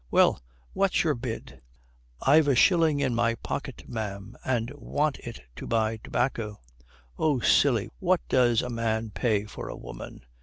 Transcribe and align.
Well, 0.09 0.41
what's 0.73 1.03
your 1.03 1.13
bid?" 1.13 1.61
"I've 2.23 2.47
a 2.47 2.55
shilling 2.55 2.99
in 3.01 3.13
my 3.13 3.35
pocket 3.35 3.87
ma'am 3.87 4.35
and 4.43 4.71
want 4.73 5.19
it 5.19 5.41
to 5.57 5.67
buy 5.67 5.97
tobacco." 5.97 6.59
"Oh, 7.19 7.39
silly, 7.39 7.87
what 7.99 8.21
does 8.27 8.63
a 8.63 8.69
man 8.71 9.11
pay 9.11 9.45
for 9.45 9.69
a 9.69 9.77
woman?" 9.77 10.25